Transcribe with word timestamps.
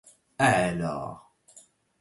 أعلى. 0.41 1.19